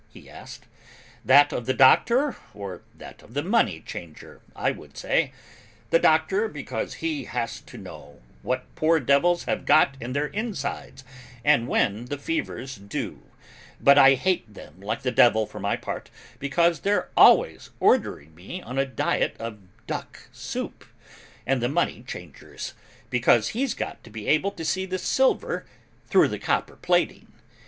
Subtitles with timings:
[0.09, 0.65] he asked.
[1.23, 5.31] "That of the doctor or that of the money changer, I would say:
[5.91, 11.03] the doctor, because he has to know what poor devils have got in their insides,
[11.45, 13.21] and when the fever's due:
[13.79, 16.09] but I hate them like the devil, for my part,
[16.39, 20.83] because they're always ordering me on a diet of duck soup:
[21.45, 22.73] and the money changer's,
[23.11, 25.63] because he's got to be able to see the silver
[26.07, 27.31] through the copper plating.